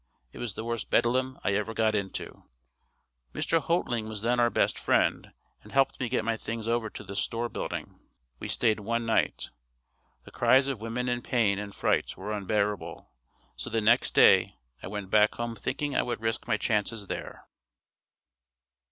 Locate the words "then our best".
4.23-4.79